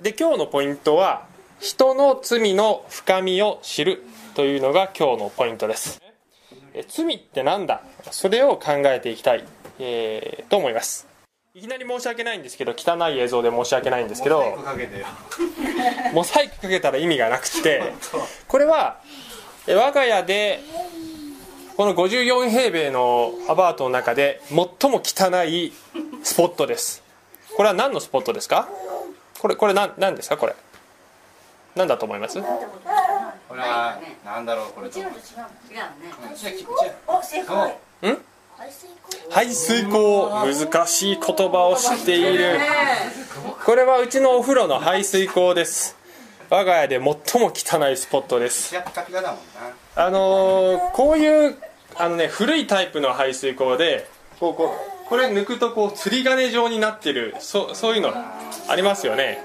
[0.00, 1.26] で今日のポイントは
[1.58, 4.02] 人の罪の深みを知る
[4.34, 6.00] というのが今日のポイントです。
[6.72, 7.82] え罪ってなんだ？
[8.10, 9.44] それを考えていきたい、
[9.78, 11.06] えーと思います。
[11.54, 14.42] いきなり申し訳ないんですけど汚い映像で申し訳ないんですけど
[16.14, 17.82] モザイクかけたら意味がなくて
[18.46, 19.00] これは
[19.66, 20.60] え我が家で
[21.76, 24.56] この54平米のアパートの中で最
[24.90, 25.72] も汚い
[26.22, 27.02] スポットです。
[27.56, 28.68] これは何のスポットですか？
[29.40, 30.54] これこれ何何ですかこれ。
[31.74, 32.40] 何だと思います？
[32.40, 32.44] こ
[33.54, 34.98] れはなんだろうこれと。
[34.98, 35.10] 違うの？
[35.10, 35.86] 違う違うね
[37.22, 37.70] 正解
[38.12, 38.18] ん？
[38.58, 42.58] 排水溝排水溝難しい言葉を知っている。
[43.64, 45.96] これはうちのお風呂の排水溝です。
[46.50, 48.72] 我が家で最も汚いスポットです。
[48.72, 50.04] ピカピカピカだもんな。
[50.04, 51.56] あのーこういう
[51.96, 59.42] あのね古いタイプの排水溝でこうこうこれ抜くとこう釣り鐘状になってるそそういうのありますよね。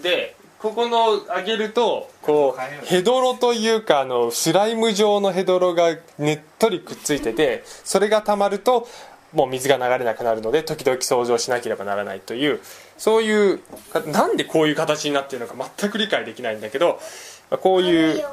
[0.00, 8.88] でここの上げるとこうヘドロというかあのスライム状のヘドロがねっとりくっついててそれが溜まると
[9.32, 12.60] もう水が流れなくなるので時々掃除をしなければならないという
[12.96, 13.58] そういう
[13.92, 17.00] かなんでこういう形になってるのか全く理解できないんだけど
[17.50, 18.24] まあこういう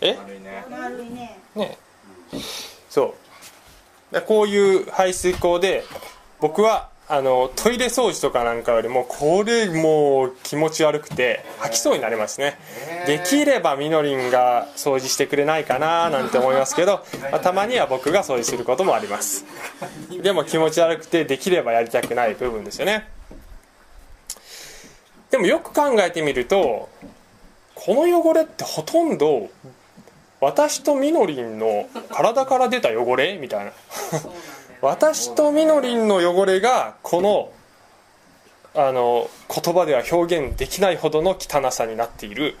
[0.00, 0.14] え？
[1.14, 1.38] ね。
[1.54, 1.78] ね。
[2.90, 3.14] そう
[4.12, 5.84] だこういう排水溝で
[6.40, 12.56] 僕はあのトイレ掃除とかなんかよりもこれもう気持ち悪くて吐きそうになりますね。
[13.06, 19.44] できればみのりんが掃除してくれないかななんて思いますけど、まあたまには僕が掃除することもあります。
[20.22, 23.08] でも気持ち悪くてできればやりたくない部分ですよね。
[25.32, 26.88] でもよく考えてみると
[27.74, 29.50] この汚れってほとんど
[30.40, 33.36] 私とみのりんの体から出た汚れ？
[33.38, 33.72] みたいな。
[34.80, 37.52] 私とみのりんの汚れがこの
[38.74, 42.56] あの言葉では表現できないほどの汚さになっている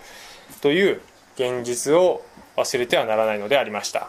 [0.60, 1.00] という
[1.36, 2.22] 現実を
[2.56, 4.08] 忘れてはならないのでありました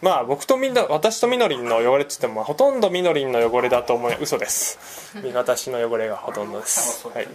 [0.00, 4.78] まあ僕とみんな私とみのりんの汚れって言ってもほとんどみのりんの汚れだと思い嘘です。
[5.34, 7.26] 私の汚れがほとんどです、はい、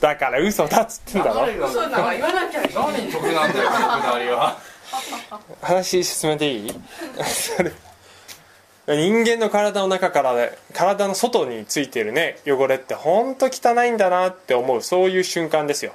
[0.00, 1.68] だから嘘だっつってんだろ。
[1.68, 3.72] そうなんか言わなきゃ何に得なんだよく
[4.12, 4.58] だりは。
[5.60, 6.74] 話進めていい？
[8.88, 10.34] 人間の体の中から
[10.72, 14.82] 体の外についてるね汚れって本当汚いんだなって思う。
[14.82, 15.92] そういう瞬間ですよ。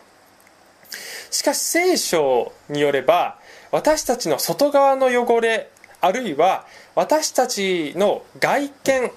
[1.32, 3.38] しかし聖書によれば
[3.76, 5.70] 私たちの外側の汚れ
[6.00, 6.66] あるいは
[6.96, 9.12] 私たちの外見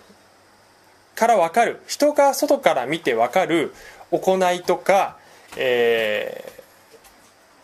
[1.15, 3.73] から分かる人が外から見て分かる
[4.11, 5.17] 行いとか、
[5.57, 6.59] えー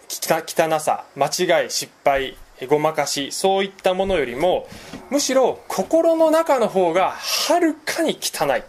[0.07, 2.37] 汚さ間違い失敗
[2.69, 4.69] ごまかしそういったものよりも
[5.11, 8.63] むしろ心の中の方がはるかに汚いっ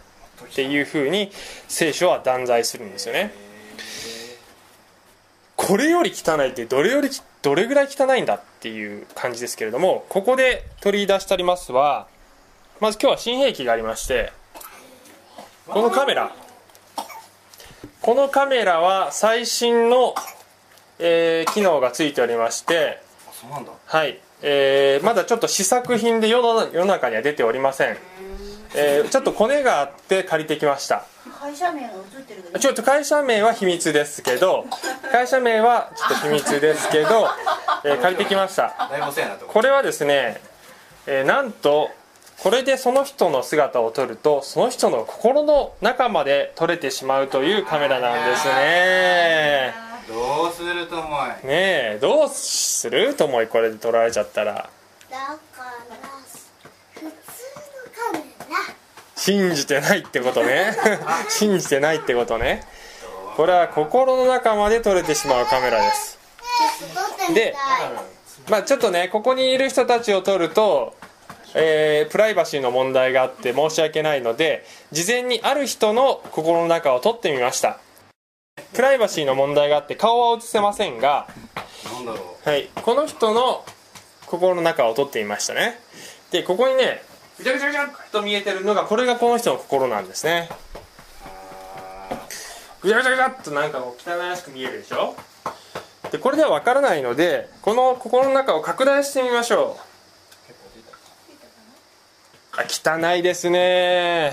[0.54, 1.30] ていうふうに
[1.68, 3.32] 聖書は断罪するんですよね。
[5.54, 7.10] これより汚いってどれより
[7.46, 12.08] どれぐらい汚いんだっていう感じですけれどもここで取り出してありますは
[12.80, 14.32] まず今日は新兵器がありまして
[15.68, 16.32] このカメラ。
[18.02, 20.16] このカメラは最新の
[20.98, 23.70] えー機能がついておりまして、あそうなんだ。
[23.84, 24.18] はい。
[24.42, 27.96] えーまだちょっと試作品で世の世の中には出ておりません、
[28.74, 31.04] えーちょっとコネがあって借りてきました
[31.46, 34.66] 会社名が映ってるけどちょっと会社名は秘密ですけど
[35.12, 37.28] 会社名はちょっと秘密ですけど、
[37.84, 38.74] えー借りてきました。
[39.46, 40.40] これはですね、
[41.06, 41.90] えーなんと
[42.42, 49.72] これでその人の姿を撮るとその人の心の中まで撮れてしまうというカメラなんですね。
[50.08, 51.28] どうすると思い？
[51.28, 53.46] ねえどうするともい？
[53.46, 54.52] これで撮られちゃったら。
[54.52, 54.68] だか
[55.16, 55.36] ら
[56.94, 58.18] 普通のカメ
[58.50, 58.74] ラ
[59.26, 60.72] 信じてないってことね。
[61.28, 62.62] 信じてないってことね。
[63.36, 66.16] これは心の中まで撮れてしまうカメラです。
[67.34, 67.56] で
[68.48, 70.94] まあちょっとねここにいる人たちを撮ると、
[71.54, 77.78] えープライバシーの問題があって申し訳ないので事前にある人の心の中を撮ってみました。
[78.74, 81.26] プライバシーの問題があって顔は映せませんが
[82.44, 83.64] はい、この人の
[84.26, 85.80] 心の中を撮ってみましたね。
[86.30, 87.02] でここにね
[87.38, 90.48] ぐちゃぐちゃぐちゃっと見えてるのがこれがこの人の心なんですね。
[92.80, 95.14] ぐちゃぐちゃぐちゃっとなんかこう汚らしく見えるでしょ？
[96.10, 99.76] でこれでは分からないのでこの心の中を拡大してみましょ
[102.56, 102.58] う。
[102.58, 104.32] あ汚いですね。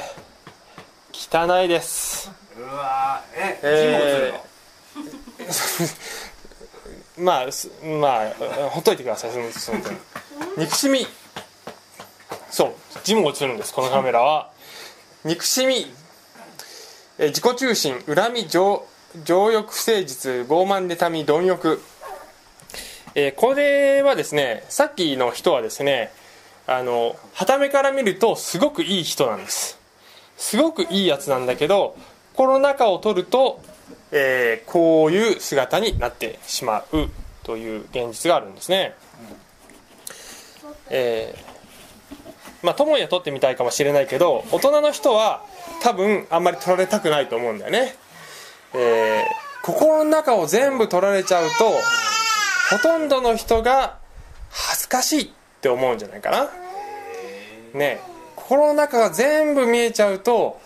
[1.11, 2.31] 汚いです。
[2.57, 4.33] ううわーええ字も映る
[7.17, 7.25] の？
[7.41, 8.29] まあすまあ
[8.69, 10.00] ほっといてくださいそのその点。
[10.57, 11.05] 憎しみ
[12.53, 12.73] そう。
[13.03, 14.51] 字も映るんですこのカメラは。
[15.25, 15.88] 憎しみ。
[17.17, 18.00] え自己中心。
[18.05, 18.85] 恨み情
[19.25, 21.81] 情欲不誠実傲慢妬み貪欲、
[23.15, 26.11] えーこれはですねさっきの人はですね
[26.67, 29.79] あの傍目から見るとすごくいい人なんです。
[30.38, 31.95] すごくいいやつなんだけど
[32.35, 33.61] コロナ禍を取ると、
[34.11, 37.09] えーこういう姿になってしまう
[37.41, 38.94] という現実があるんですね、
[40.91, 41.52] えー
[42.63, 45.44] まあ友には取ってみたいかもしれないけど大人の人は
[45.81, 47.95] 多分あんまり取られたくないと思うんだよね、
[48.74, 51.71] えー心の中を全部取られちゃうと
[52.75, 53.98] ほとんどの人が
[54.50, 55.30] 恥ずかしいっ
[55.62, 56.50] て思うんじゃないかな。
[57.74, 58.01] ね
[58.36, 60.60] 心の中が全部見えちゃうと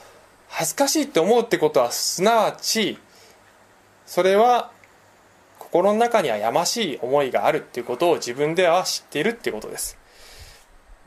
[0.49, 2.97] 恥ずかしいって思うってことはすなわち
[4.07, 4.71] それは
[5.59, 9.95] 心の中にはやましい思いがあるっていうことを自分では知っているっていうことです。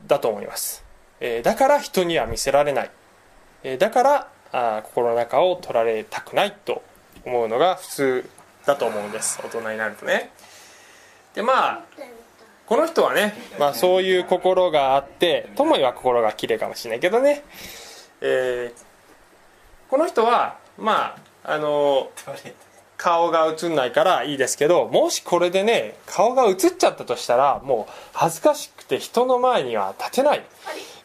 [0.07, 0.83] だと思います、
[1.19, 2.91] えーだから人には見せられない、
[3.63, 6.83] えーだからあ心の中を取られたくないと
[7.25, 8.29] 思うのが普通
[8.65, 9.39] だと思うんです。
[9.43, 10.31] 大人になるとね。
[11.33, 11.83] でまあ
[12.65, 17.43] この人はね、まあ、そういう心があって友には心が綺麗かもしれないけどね、
[18.21, 18.91] えー
[19.89, 22.11] この人はまああの
[23.01, 30.43] 顔が映んないからいいですけどもしこれでね顔が映っちゃったとしたらもう恥ずかしくて人の前には立てない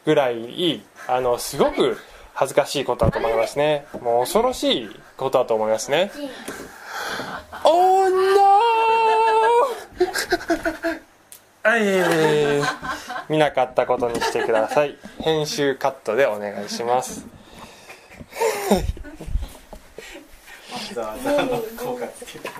[0.05, 1.97] ぐらいあのすごく
[2.35, 3.87] 恥ずかしいことだと思いますね。
[4.03, 6.11] もう恐ろしいことだと思いますね。
[7.65, 8.17] Oh no!
[11.63, 11.83] はい
[13.31, 14.99] 見なかったことにしてください。
[15.21, 17.25] 編集カットでお願いします
[20.94, 22.50] ざわざわの効果つけて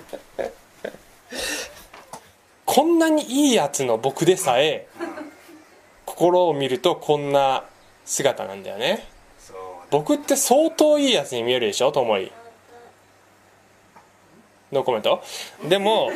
[2.65, 4.87] こんなにいいやつの僕でさえ
[6.05, 7.65] 心を見るとこんな
[8.05, 9.07] 姿なんだよね
[9.89, 12.31] 僕って相当いいやつに見えるでしょともい
[14.71, 15.23] ノーコメント
[15.67, 16.11] でも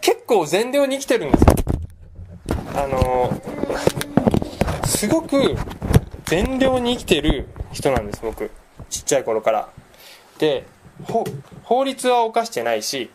[0.00, 1.46] 結構善良に生きてるんですよ
[2.74, 3.40] あの
[4.86, 5.56] すごく
[6.24, 8.50] 善良に生きてる人なんです僕
[8.88, 9.68] ちっちゃい頃から
[10.38, 10.66] で
[11.64, 13.10] 法律は犯してないし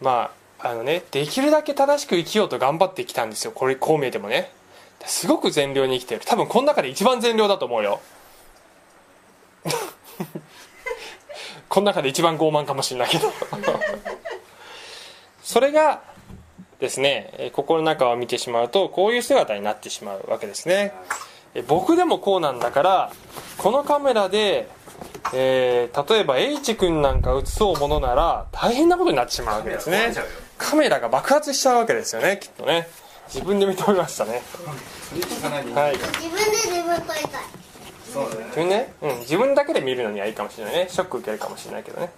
[0.00, 3.52] まああのねできるだけ正しく生きようと頑張ってきたんですよ。
[3.52, 4.50] これこう見えてもね。
[5.04, 6.22] すごく善良に生きてる。
[6.24, 8.00] 多分この中で一番善良だと思うよ。
[11.68, 13.30] この中で一番傲慢かもしれないけど。
[15.42, 16.02] それが
[16.80, 20.92] ですね心の中を見てしまうとこういう姿になってしまうわけですね。
[21.68, 23.12] 僕でもこうなんだから
[23.58, 24.68] このカメラで、
[25.34, 30.12] えー例えば H 君なんか映そうものなら大変なことになってしまうわけですね。
[30.58, 32.88] カメラが爆発しちゃうわけですよねきっとね。
[33.28, 34.42] 自分で認めましたね。
[35.74, 35.96] はい。
[35.96, 37.42] 自分で自分撮りたい。
[38.12, 40.86] そうだね自分ね、うん、自分だけで見るのにはいいかもしれないね。
[40.88, 42.10] ショック受けるかもしれないけどね。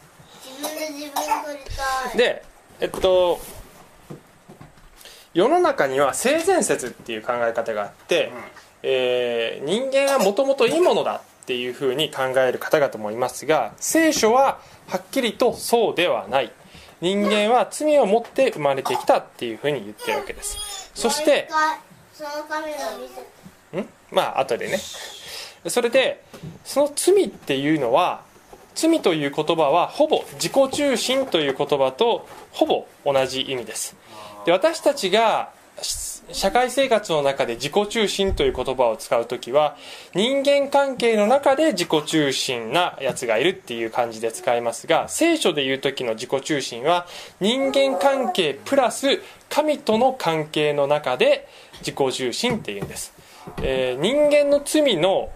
[0.45, 2.17] 自分で自分撮りたい。
[2.17, 2.45] で
[2.81, 3.41] えっと
[5.35, 8.33] 世の中には性善説っていう考え方があって、
[8.83, 16.53] えー人間はもともといいものだっていうふうに考える方々もいますが聖書ははっきりとそうではない。
[17.01, 20.91] 人間は罪を持って生まれてきたっていうふうに言ってるわけです。
[20.95, 21.49] そして
[23.75, 23.87] ん？
[24.11, 24.79] まあ後でね。
[25.69, 26.23] それで
[26.65, 28.21] その罪っていうのは
[28.75, 33.97] 罪という言葉はほぼ自己中心という言葉とほぼ同じ意味です。
[34.45, 35.51] で私たちが
[35.81, 35.95] し
[36.33, 39.77] 社会生活の中で自己中心という言葉を使う時は
[40.15, 47.07] 人間関係の中で自己中心なやつがいるっていう感じで使いますが聖書で言う時の自己中心は
[47.41, 51.49] 人間関係プラス神との関係の中で
[51.81, 53.13] 自己中心っていうんです、
[53.63, 55.31] えー人間の罪の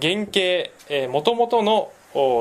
[0.00, 1.92] 原型もともとの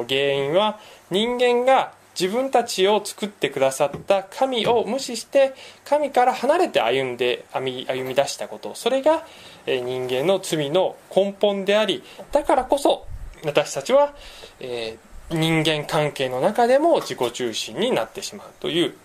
[0.07, 0.79] 原因は
[1.11, 5.53] 人間が自分たちを作ってくださった神を無視して
[5.85, 8.75] 神から離れて歩んで歩み出したこと。
[8.75, 9.25] それが
[9.65, 13.05] 人間の罪の根本でありだからこそ
[13.45, 14.13] 私たちは、
[14.59, 14.97] え
[15.31, 18.95] 人間関係の中でも自己中心になってしまうという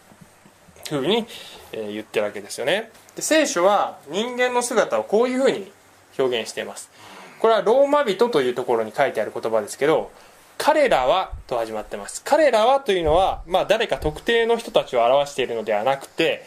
[0.88, 1.26] ふうに、
[1.72, 2.90] え言ってるわけですよね。
[3.14, 5.70] で聖書は人間の姿をこういうふうに
[6.18, 6.90] 表現しています。
[7.38, 10.10] これはローマ人というところに書いてある言葉ですけど
[10.58, 12.22] 彼らはと始まってます。
[12.24, 16.44] 彼らはというのは、まあ、誰か特定の人たちを表しているのではなくて、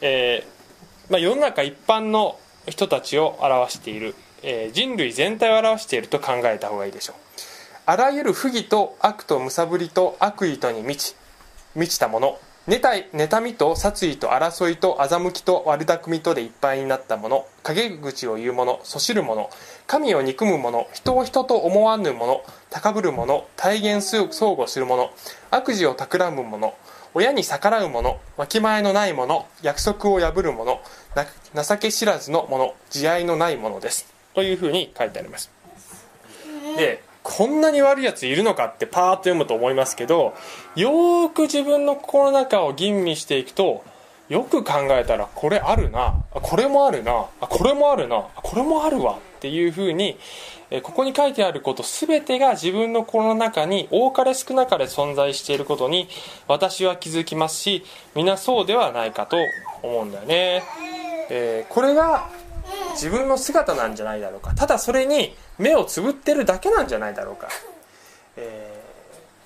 [0.00, 7.16] えーまあ、世の中一般の人たちを表している、えー人類全体を表していると考えた方がいいでしょう。
[7.86, 11.16] あらゆる不義と悪とむさぶりと悪意とに満ち
[11.76, 12.38] 満ちたもの。
[12.66, 19.48] 妬みと殺意と争いと欺きと悪巧みとでいっぱいになった者陰口を言う者そしる者
[19.86, 25.10] 神を憎む者人を人と思わぬ者高ぶる者体現相互する者
[25.50, 26.74] 悪事を企む者
[27.14, 30.80] 親に逆らう者わきまえのない者約束を破る者
[31.54, 34.12] な情け知らずの者慈愛のない者です。
[34.34, 35.50] というふうに書いてあります。
[36.76, 40.34] でこんなに悪いやついるのかってパーッと読むと思いますけど
[40.76, 43.82] よーく自分の心の中を吟味していくと
[44.28, 46.24] よく考えたらこれあるな。
[46.32, 47.26] これもあるな。
[47.40, 48.24] これもあるな。
[48.34, 49.18] これもあるわ。
[49.36, 50.18] っていうふうに
[50.82, 56.08] ここに書いてあること全てが自分の心の中に多かれ少なかれ存在していることに
[56.48, 57.84] 私は気づきますし
[58.16, 59.36] 皆そうではないかと
[59.82, 60.62] 思うんだよね、
[61.30, 62.28] えーこれが
[62.92, 64.54] 自分の姿なんじゃないだろうか。
[64.54, 67.48] ただそれに目をつぶってるだけなんじゃないだろうか、
[68.36, 68.75] えー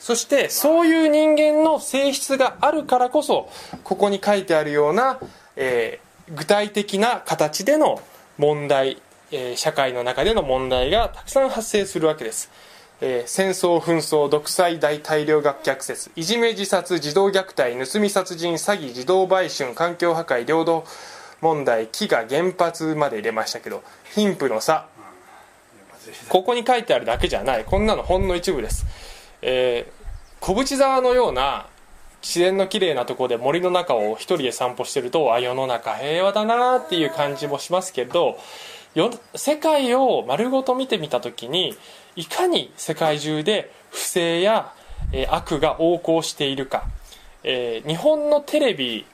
[0.00, 3.48] そしてそういう人間の性質があるからこそ
[3.84, 5.20] ここに書いてあるような、
[5.56, 8.00] えー具体的な形での
[8.38, 9.02] 問題、
[9.32, 12.50] えー社会の中での問題がたくさん発生するわけです、
[13.00, 20.84] えー戦争紛争独裁大大量学虐説いじめ自殺児童虐待盗み殺人詐欺児童売春環境破壊領土
[21.40, 23.82] 問題飢餓原発まで入れましたけど
[24.14, 24.86] 貧富の差。
[26.28, 27.64] ここに書いてあるだけじゃない。
[27.64, 28.86] こんなのほんの一部です、
[29.42, 30.00] えー
[30.40, 31.66] 小淵沢のような
[32.22, 38.38] 自然の綺麗なところで森の中を一人で散歩してるとあ世の中平和だなっていう感じもしますけど
[38.94, 41.76] よ世界を丸ごと見てみた時に
[42.16, 44.72] いかに世界中で不正や、
[45.12, 46.84] えー悪が横行しているか、
[47.44, 49.06] えー日本のテレビ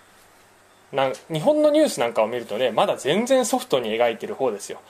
[0.93, 4.81] な日本のニュースなんかを見るとねまだ全然ソフトに描いてる方ですよ、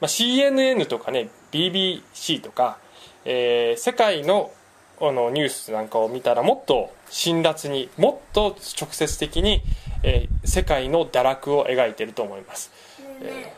[0.00, 2.78] まあ、CNN とかね BBC とか、
[3.24, 4.50] えー世界の
[5.00, 9.62] あのニュースなんかを見たらもっと辛辣にもっと直接的に、
[10.02, 12.70] えー世界の堕落を描いてると思います。
[12.98, 13.24] ねえ。
[13.24, 13.54] ね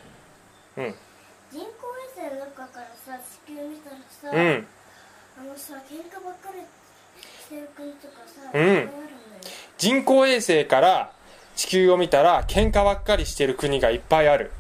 [0.76, 0.85] うん。
[0.85, 0.94] え
[1.52, 4.66] 人工衛星の中からさ地球見たらさ、うん。
[5.38, 6.61] あのさ喧嘩ばっかり
[7.23, 8.90] してる国とかさ、うん。
[9.78, 11.12] 人工衛星から
[11.54, 14.50] 地球を見たら喧嘩ばっかりしてる国がいっぱいある。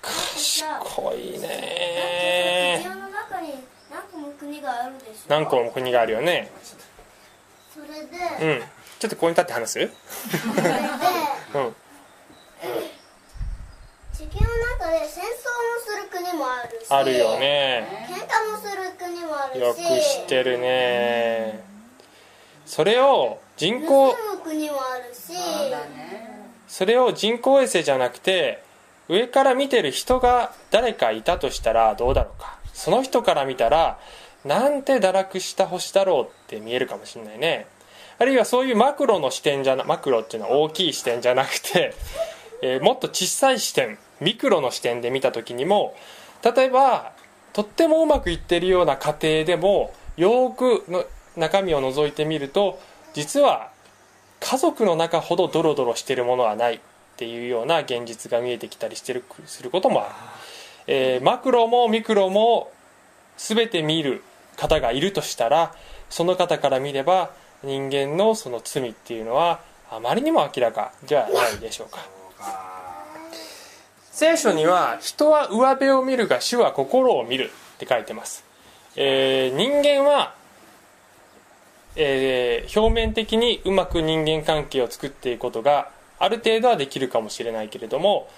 [0.00, 3.54] 賢いだってねさ地球の中に
[3.90, 5.12] 何個も国があるでしょ。
[5.28, 6.50] 何個も国があるよね。
[7.72, 7.90] それう
[8.40, 8.62] で、ん。
[9.00, 9.72] ちょっとここに立って話す？
[9.72, 9.90] それで
[11.54, 11.74] うん。
[14.12, 15.34] 地球の中で戦争も
[15.84, 18.06] する国もあるしあるよね。
[18.08, 21.64] 喧嘩もする国もあるしよく知ってるね。
[22.64, 25.32] それを人盗工む国もあるし
[26.66, 28.62] それを人工衛星じゃなくて
[29.08, 32.58] 上から見てる人が誰かいたとしたらどうだろうか。
[32.72, 33.98] その人から見たら
[34.44, 37.66] なんて堕落した星だろうって見えるかもしれないね。
[38.18, 41.94] あるいはそういうマクロの視点じゃなマクロっていうのは大きい視点じゃなくて、
[42.62, 45.94] えーもっと小さい視点ミクロの視点で見た時にも
[46.42, 47.12] 例えば
[47.52, 51.04] とってもうまくいってるような家庭でもよくの
[51.36, 52.78] 中身を覗いてみると
[53.12, 53.70] 実は
[54.40, 56.80] 家族の中ほどドロドロしてるものはない。
[57.14, 60.10] っていうような現実が見えてきたりしてるすることもある、
[60.88, 62.72] えーマクロもミクロも
[63.36, 64.22] 全て見る。
[64.56, 65.74] 方がいるとしたら
[66.10, 67.30] その方から見れば
[67.62, 71.98] 人間のその罪っていうのはあまりにも明らかじゃないでしょうか。
[74.10, 78.44] 聖書には人は上辺を見るが主は心を見るって書いてます、
[78.94, 80.34] えー人間は
[81.96, 88.28] えー表面的にうまく人間関係を作っていくことがある程度はできるかもしれないけれども、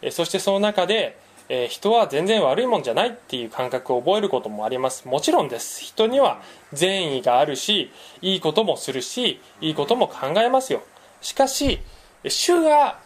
[0.00, 5.08] えーそしてその中で、えー人は全然悪いもんじゃないっていう感覚を覚えることもあります。
[5.08, 5.82] もちろんです。
[5.82, 6.40] 人には
[6.72, 7.90] 善意があるし
[8.20, 10.82] いいこともするしいいことも考えますよ。
[11.20, 11.80] しかし
[12.26, 12.98] 主が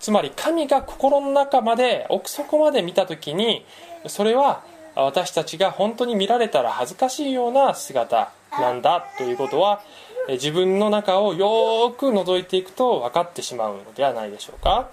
[0.00, 3.64] つまり神が心の中まで奥底まで見た時に
[4.06, 4.62] それは
[4.96, 9.82] 私たちが本当に見られたら恥ずかしいような姿なんだということは
[10.28, 14.88] 自分の中をよーく覗いていくと分かってしまうのではないでしょうか、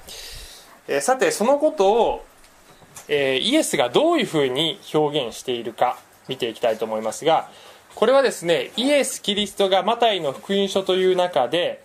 [0.88, 2.25] えーさてそのことを、
[3.07, 7.50] えーイエスがどういうふうに表現しているか見ていきたいと思いますが
[7.95, 11.83] これはですねイエス・キリストがマタイの福音書という中で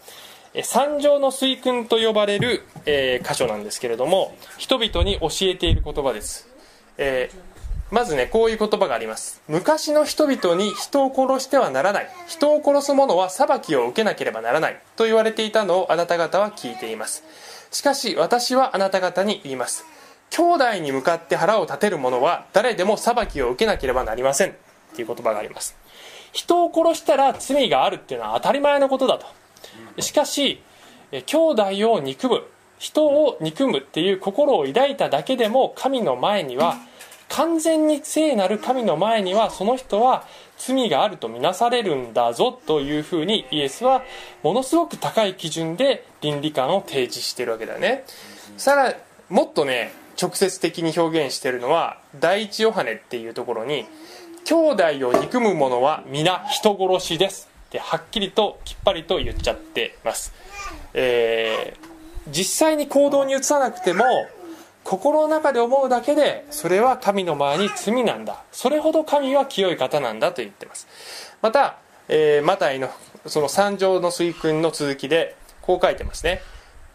[0.55, 6.49] え三条の水訓と呼ばれる、えー箇所なんですけれども人々に教えている言葉です、
[6.99, 7.57] えー
[7.91, 9.41] まずねこういう言葉があります。
[9.47, 12.11] 昔の人々に人を殺してはならない。
[12.27, 14.81] 人を殺す者は裁きを受けなければならない。
[14.97, 17.23] と言われていたのをあなた方は聞いています。
[17.71, 19.85] しかし私はあなた方に言います。
[20.31, 24.51] 兄弟に向かって腹を立てる者は誰でも裁きを受けなければなりません。
[24.51, 24.53] っ
[24.95, 25.77] ていう言葉があります。
[26.33, 29.27] 人を殺したら罪があるっていうのは当たり前のことだと。
[30.03, 30.63] しかし
[31.11, 32.43] 兄弟を憎む。
[32.79, 36.77] 人を憎むっていう心を抱いただけでも神の前には
[37.29, 40.27] 完全に聖なる神の前にはその人は
[40.59, 44.03] 罪があるとみなされるんだぞというふうにイエスは
[44.43, 48.05] ものすごく高い基準で倫理観を提示しているわけだよね。
[48.57, 48.95] さら
[49.29, 53.87] もっとね直接的に表現してるのは第一ヨハネっていうところに
[54.45, 57.49] 兄弟を憎む者は皆人殺しです。
[57.67, 60.33] ってはっきりときっぱりと言っちゃってます。
[60.95, 61.87] えー
[62.29, 64.05] 実際に行動に移さなくても
[64.83, 68.43] 心の中で思うだけでそれは神の前に罪なんだ。
[68.51, 70.89] それほど神は清い方なんだと言ってます。
[71.41, 72.91] また、えーマタイの
[73.27, 76.41] その三条の水訓の続きでこう書いてますね。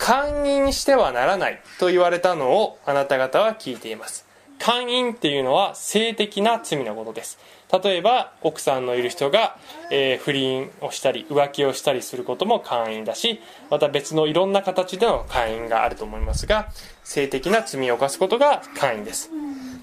[0.01, 4.25] 勧誘してはならないと言われたのをあなた方は聞いています。
[4.57, 7.37] 勧誘っていうのは性的な罪のことです。
[7.71, 9.57] 例えば奥さんのいる人が、
[9.91, 13.39] えー不倫をしたり浮気をしたりすることも勧誘だし
[13.69, 16.69] また別のいろんな形での勧誘があると思いますが
[17.03, 19.31] 性的な罪を犯すことが勧誘です。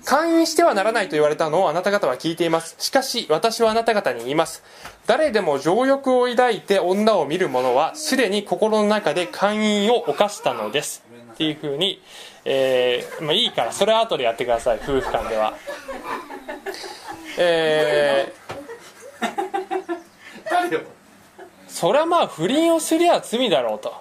[0.04, 2.76] 勧誘してはならないと言われたのをあなた方は聞いています。
[2.78, 4.62] しかし私はあなた方に言います。
[5.06, 11.04] 誰でも情欲を抱いて女を見る者はすでに心の中で勧誘を犯したのです。
[11.32, 12.02] っていうふうに、
[12.44, 14.80] えーまあ、いいからそれは後でやってください。
[14.82, 15.54] 夫婦間では。
[17.38, 18.32] え
[20.50, 20.80] 誰よ。
[20.80, 20.82] ー
[21.68, 23.94] そりゃまあ不倫をすりゃ罪だろうと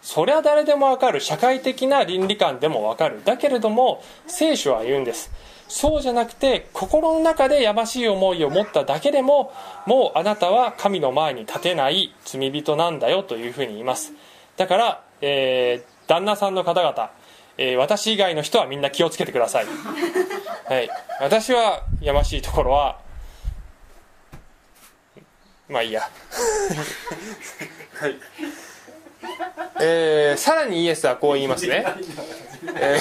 [0.00, 1.20] そりゃ誰でもわかる。
[1.20, 3.22] 社会的な倫理観でもわかる。
[3.24, 5.30] だけれども聖書は言うんです。
[5.68, 9.52] そうじゃなくて心の中でやましい思いを持っただけでも
[9.86, 14.12] もうあなたは神の前に立てない罪人なんだよというふうに言います。
[14.56, 17.10] だから、えー旦那さんの方々、
[17.58, 19.66] えー私以外の人はみんな気をつけてください。
[20.66, 20.88] はい、
[21.20, 22.98] 私はやましいところは
[25.68, 26.00] まあいいや。
[28.00, 28.14] はい。
[29.80, 31.84] えーさらにイエスはこう言いますね、
[32.76, 32.98] え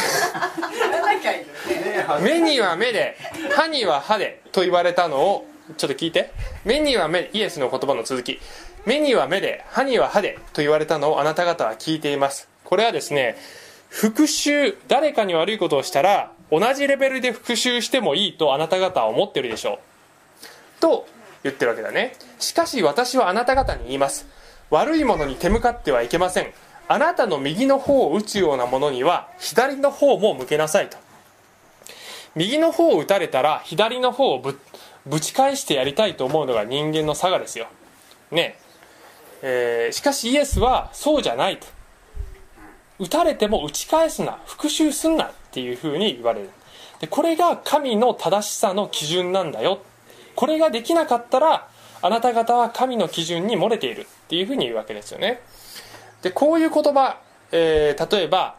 [2.07, 3.17] ー目には目で
[3.51, 5.45] 歯には歯でと言われたのを
[5.77, 6.31] ちょっと聞いて。
[6.63, 8.39] 目には目イエスの言葉の続き。
[8.85, 12.47] 目には目で歯には歯でと言われたのをあなた方は聞いています。
[12.63, 13.35] これはですね
[13.89, 19.79] 復讐誰かに悪いことをしたら同じレベルで復讐してもいいとあなた方は思ってるでしょう。
[20.79, 21.05] と
[21.43, 22.15] 言ってるわけだね。
[22.39, 24.25] しかし私はあなた方に言います
[24.69, 26.53] 悪いものに手向かってはいけません。
[26.89, 30.97] あなたの右の方を打つようなものには左の方も向けなさいと。
[32.35, 34.59] 右の方を打たれたら左の方をぶ
[35.05, 37.67] ぶち返してやりたいと思うのが人間の差がですよ。
[38.31, 38.57] ね。
[39.41, 41.67] えーしかしイエスはそうじゃないと。
[42.99, 46.49] 打たれても打ち返すな復讐すんなっていうふうに言われる。
[46.99, 49.79] でこれが神の正しさの基準なんだよ。
[50.35, 51.67] これができなかったら
[52.01, 55.41] あなた方は神の基準に漏れているっていうふうに言うわけですよね。
[56.21, 57.19] でこういう言葉、
[57.51, 58.55] えー例えば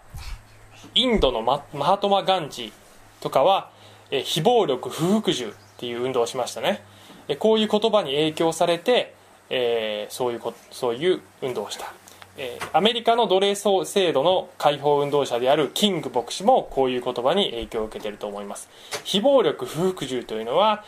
[0.94, 3.70] インドのマハトマ・ガンジーとかは、
[4.11, 6.83] えー非暴力不服従っていう運動をしましたね。
[7.29, 9.14] えこういう言葉に影響されて、
[9.51, 11.92] えーそういうこそういう運動をした、
[12.37, 18.68] えーアメリカの奴隷制度の解放運動者であるキング牧師もこういう言葉に影響を受けていると思います。
[19.05, 20.85] 非暴力不服従というのは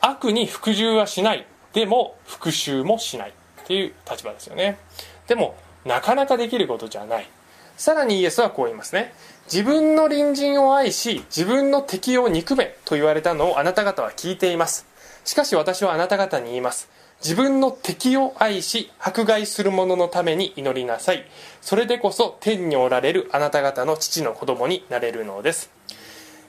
[0.00, 1.46] 悪に服従はしない。
[1.72, 3.32] でも復讐もしないっ
[3.66, 4.78] ていう立場ですよね。
[5.26, 5.54] でも
[5.84, 7.28] なかなかできることじゃない。
[7.76, 9.14] さらにイエスはこう言いますね。
[9.46, 14.86] 自分の隣人を愛し自分の敵を憎めと言われたのをあなた方は聞いています。
[15.24, 16.90] しかし私はあなた方に言います。
[17.22, 21.24] 自分の敵を愛し迫害する者のために祈りなさい。
[21.60, 25.70] それでこそ天におられるあなた方の父の子供になれるのです、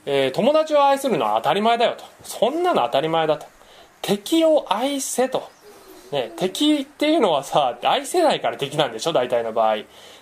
[0.06, 2.06] えー友達を愛するのは当たり前だよと。
[2.24, 3.46] そんなの当たり前だと。
[4.02, 5.50] 敵を愛せと。
[6.12, 9.14] ね、敵っていうのはさ愛せないから敵なんでしょ？
[9.14, 9.78] 大体の場合。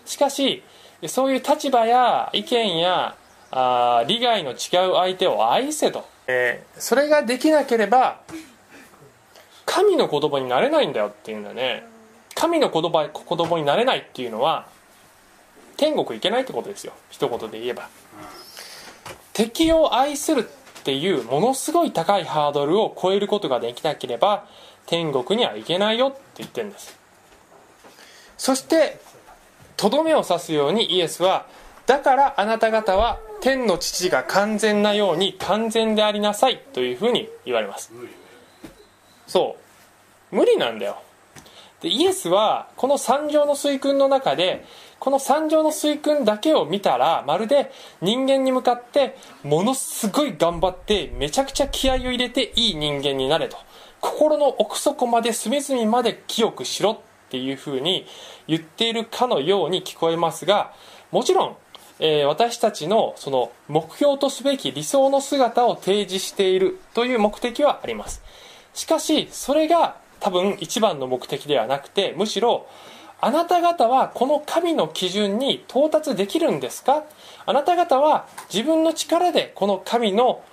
[0.05, 0.61] しかし
[1.07, 3.15] そういう立場や意見や
[3.51, 4.57] あー利害の違う
[4.95, 8.21] 相手を愛せと、えーそれができなければ
[9.65, 11.83] 神の子供になれないんだよっていうんだね。
[12.35, 14.67] 神の子供子供になれないっていうのは
[15.77, 16.93] 天国行けないってことですよ。
[17.09, 17.89] 一言で言えば。
[19.33, 20.47] 敵を愛する
[20.89, 24.47] っていうものすごい高いハードルを超えることができなければ
[24.87, 26.97] 天国には行けないよって言ってるんです。
[28.39, 28.99] そして
[29.77, 31.45] とどめを刺すようにイエスは
[31.85, 37.93] だからあなた方は天の父が完全なように完全でありなさいというふうに言われます。
[39.27, 39.57] そ
[40.31, 40.35] う。
[40.35, 41.03] 無理なんだよ。
[41.81, 44.65] でイエスはこの三条の水訓の中で
[44.99, 53.57] この三条の水訓だけを見たらまるで人間に向かってものすごい頑張ってめちゃくちゃ気合を入れていい人間になれと。
[54.01, 58.05] 心の奥底まで隅々まで清くしろっていうふうに
[58.47, 60.73] 言っているかのように聞こえますが
[61.11, 61.55] もちろん、
[61.99, 68.21] えー私たちのその目標とすべき理想の姿を提示しているという目的はあります。
[68.73, 72.67] しかしそれが多分一番の目的ではなくてむしろ
[73.21, 77.03] あなた方はこの神の基準に到達できるんですか？
[77.45, 80.43] あなた方は自分の力でこの神の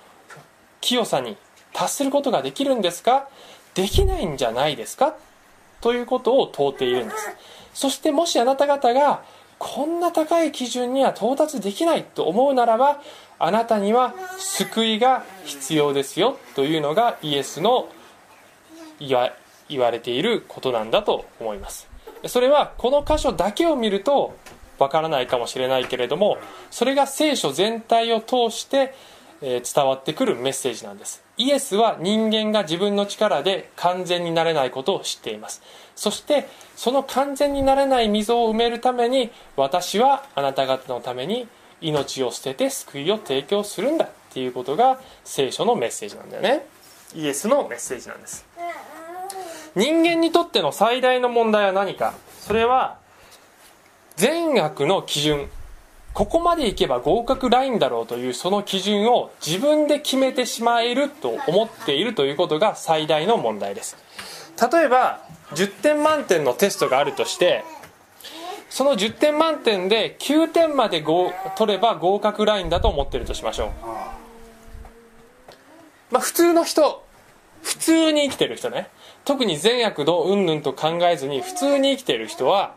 [0.81, 1.37] 清さに
[1.73, 3.29] 達することができるんですか？
[3.73, 5.15] できないんじゃないですか？
[5.79, 7.29] ということを問うているんです。
[7.73, 9.23] そしてもしあなた方が
[9.59, 13.01] こんな高い基準には到達できないと思うならば
[13.39, 17.87] あなたには救いが必要ですよというのがイエスの
[18.99, 19.31] 言わ
[19.69, 21.87] 言われていることなんだと思います。
[22.25, 24.35] それはこの箇所だけを見ると
[24.79, 26.37] わからないかもしれないけれども
[26.71, 28.93] それが聖書全体を通して、
[29.39, 31.23] 伝わってくるメッセージなんです。
[31.37, 35.61] イエスは人間が自分の力で完全になれないことを知っています。
[35.95, 41.47] そしてその完全になれない溝を埋めるために私はあなた方のために
[41.81, 46.65] 命を捨てて救いを提供するんだっていうことが聖書のメッセージなんだよね。
[47.15, 48.43] イエスのメッセージなんです。
[49.77, 52.15] 人間にとっての最大の問題は何か？
[52.41, 52.97] それは
[54.15, 55.49] 善悪の基準。
[56.15, 63.95] ここまでいけば合格ラインだろうというその基準を自分で決めてしまえると思っているということが最大の問題です。
[64.59, 67.63] 例えば10点満点のテストがあるとして
[68.71, 71.05] その10点満点で9点まで
[71.55, 73.69] 取れば合格ラインだと思ってるとしましょう。
[76.09, 77.05] まあ普通の人
[77.61, 78.89] 普通に生きてる人ね。
[79.27, 82.75] 特に善悪どうんぬんと考えずに普通に生きている人は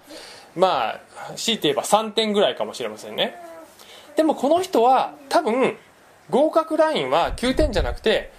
[0.56, 1.00] まあ
[1.36, 3.36] 強いて言えば3点ぐらいかもしれませんね。
[4.16, 5.76] でもこの人は多分
[6.28, 8.32] 合格ラインは9点じゃなくて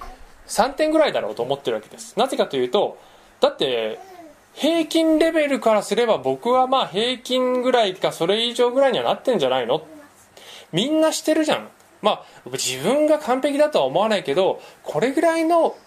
[0.47, 2.19] 3点ぐらいだろうと思ってるわけです。
[2.19, 2.97] なぜかというと
[3.39, 3.97] だって
[4.56, 9.88] 平均レベルからすれば僕はまあ平均ぐらいかそれ以上ぐらいにはなってんじゃないの？
[10.74, 11.69] みんなしてるじゃん。
[12.02, 15.78] まあ自分が完璧だとは思わないけどこれぐらいの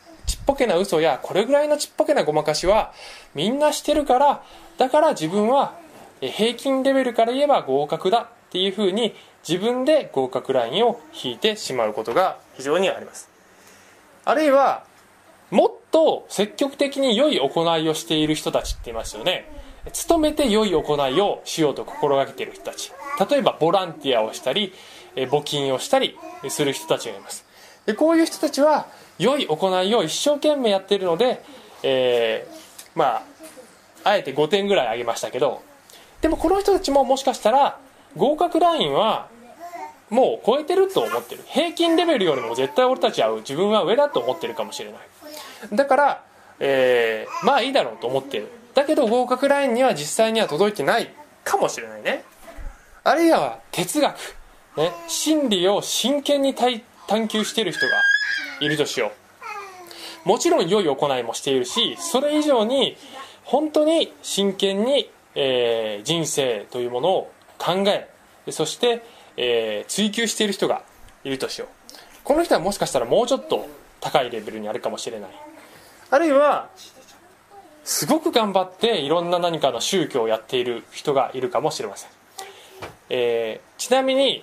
[0.46, 2.92] ぽけな嘘やこれぐらいのちっぽけなごまかしは
[3.34, 4.42] みんなしてるから
[4.78, 5.78] だから自分は
[6.20, 9.14] 平均レベルから言えば合格だっていうふうに
[9.46, 13.28] 自分で合格ラインを引いてしまうことが非常にあります。
[14.24, 14.84] あるいは
[15.50, 19.50] もっと積極的に良い行いをしている人たちっていますよね。
[20.08, 22.90] 努めて良い行いをしようと心がけている人たち。
[23.30, 24.72] 例えばボランティアをしたり
[25.14, 26.16] 募金をしたり
[26.48, 27.44] する人たちがいます。
[27.84, 28.86] でこういう人たちは
[29.18, 31.42] 良い行いを一生懸命やっているので、
[31.82, 33.22] えーまあ
[34.04, 35.62] あえて5点ぐらいあげましたけど
[36.20, 37.78] でもこの人たちももしかしたら
[38.16, 39.28] 合格ラインは
[40.10, 41.42] もう超えてると思ってる。
[41.46, 45.76] 平均レベルよりも絶対俺たちは自分は上だと思ってるかもしれない。
[45.76, 46.24] だから、
[46.60, 48.48] えーまあいいだろうと思ってる。
[48.74, 52.24] だけど合格ラインには実際には届いてないかもしれないね。
[53.02, 54.16] あるいは哲学、
[54.76, 57.92] ね、真理を真剣に探探求している人が
[58.60, 59.12] いるとしよ
[60.24, 60.28] う。
[60.28, 62.96] もちろん良い行いもしているしそれ以上に
[63.44, 68.08] 本当に真剣に、えー人生というものを考え
[68.50, 69.02] そして、
[69.36, 70.82] えー追求している人が
[71.24, 71.68] いるとしよう。
[72.24, 73.68] この人はもしかしたらもうちょっと
[74.00, 75.30] 高いレベルにあるかもしれない。
[76.10, 76.68] あるいは
[77.84, 82.10] すごく頑張っていろんな何かの宗教をやっている人がいるかもしれません、
[83.10, 84.42] えーちなみに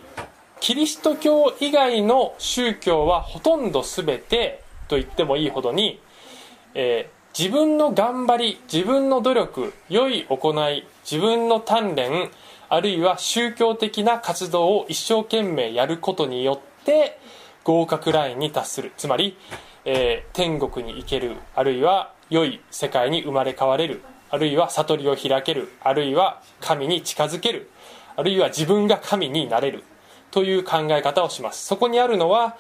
[0.62, 6.00] キリスト教以外の宗教はほとんど全てと言ってもいいほどに、
[6.76, 12.30] えー自分の頑張り自分の努力良い行い自分の鍛錬
[12.68, 17.18] あるいは宗教的な活動を一生懸命やることによって
[17.64, 18.92] 合格ラインに達する。
[18.98, 19.38] つまり、
[19.86, 27.70] えー天国に行けるあるいは良い世界に生まれ変われるあるいは悟りを開けるあるいは神に近づける
[28.18, 29.86] あるいは自分が神になれる。
[30.32, 31.66] という考え方をします。
[31.66, 32.56] そこにあるのは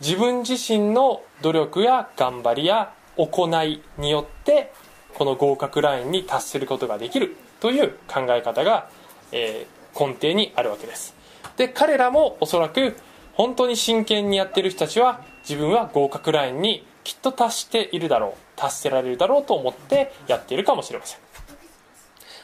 [0.00, 4.72] 自分自身の努力や頑張りや行いによって
[5.14, 8.88] この合格ラインに達することができるという考え方が、
[9.32, 11.14] えー根底にあるわけです。
[11.56, 12.96] で彼らもおそらく
[13.34, 21.20] 本当に真剣にやってる人たちは自分は合格ラインにきっと達しているだろう達せられるだろうと思ってやっているかもしれません。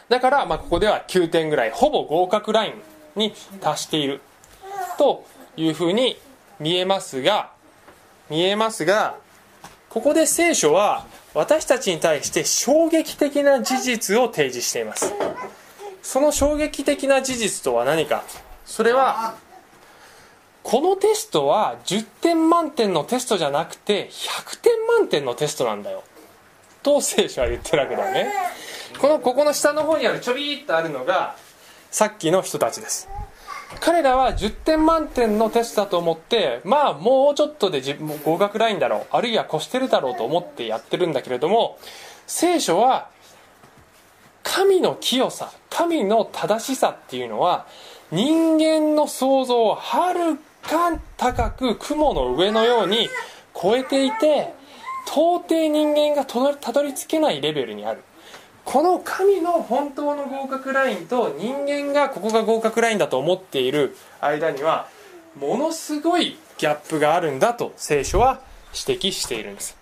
[0.08, 2.74] だから、まあ、ここでは9点ぐらいほぼ合格ライン
[3.18, 4.20] に達している。
[4.98, 5.24] と
[5.57, 6.16] いうふうに
[6.61, 7.50] 見えますが
[8.30, 9.16] 見えますが
[9.90, 15.12] ここで聖書は私たちに対して衝撃的な事実を提示しています。
[16.02, 18.24] その衝撃的な事実とは何か？
[18.64, 19.35] それは
[20.62, 26.04] このテストは10点満点のテストじゃなくて100点満点のテストなんだよ。
[26.83, 28.33] と聖書は言ってるわけだよね。
[29.00, 31.37] このここの下の方にあるちょびっとあるのが
[31.90, 33.09] さっきの人たちです。
[33.80, 39.06] 彼らは10点満点のテストだと思ってまあもうちょっとで自も合格ラインだろう。
[39.10, 41.78] あるいは越してるだろうと思ってやってるんだけれども
[42.26, 43.08] 聖書は
[44.42, 47.66] 神の清さ神の正しさっていうのは
[48.12, 53.08] 人間の想像をはるか高く雲の上のように
[53.60, 54.54] 超えていて
[55.06, 58.02] 到底人間がたどり着けないレベルにある。
[58.64, 64.88] この神の本当の合格ラインと人間がここが合格ラインだと思っている間には
[65.38, 68.40] ものすごいギャップがあるんだと聖書は
[68.87, 69.77] 指摘しているんです。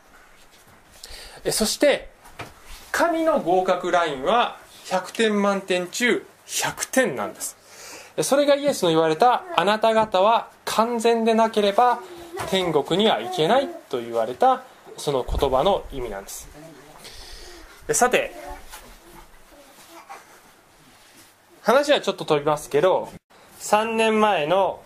[1.50, 2.10] そして
[2.90, 7.56] 神の合格ラインは100点満点中100点なんです。
[8.22, 12.00] それがイエスの言われたあなた方は完全でなければ
[12.50, 14.62] 天国には行けないと言われた
[14.98, 16.48] その言葉の意味なんです。
[17.92, 18.34] さて
[21.62, 23.08] 話はちょっと飛びますけど
[23.60, 24.82] 3年前の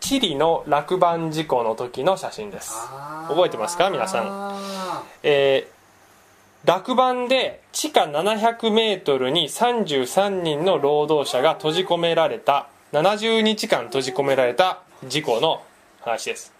[0.00, 2.74] チリの落盤事故の時の写真です。
[3.28, 3.90] 覚えてますか？
[3.90, 4.58] 皆さん。
[5.22, 5.76] えー
[6.64, 15.62] 落盤で地下700メートルに33人の労働者が閉じ込められた70日間閉じ込められた事故の
[16.00, 16.52] 話です。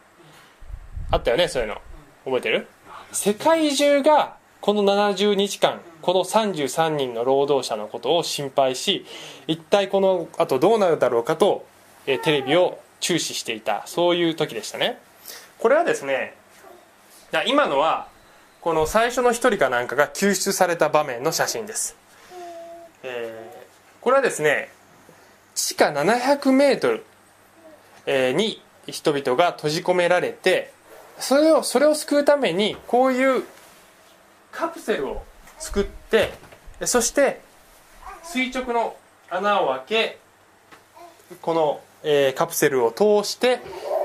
[1.10, 1.80] あったよねそういうの。
[2.24, 2.68] 覚えてる？
[3.10, 9.04] 世界中がこの70日間この33人の労働者のことを心配し
[9.48, 11.66] 一体このあとどうなるだろうかと、
[12.06, 15.00] えテレビを注視していたそういう時でしたね。
[15.58, 16.34] これはですね
[17.48, 18.06] 今のは
[18.60, 21.96] この最初の一人かなんかが救出された場面の写真です、
[23.02, 23.56] えー
[24.00, 24.68] これはですね
[25.56, 30.72] 地下700メートルに人々が閉じ込められて
[31.18, 33.42] それをそれを救うためにこういう
[34.52, 35.24] カプセルを
[35.58, 36.32] 作って
[36.84, 37.40] そして
[38.24, 38.96] 垂直の
[39.30, 40.18] 穴を開け
[41.40, 43.60] この、えーカプセルを通して、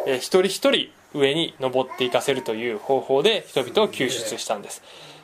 [0.07, 4.81] えー一人一人上に登っていかせるという方法で人々を救出したんです。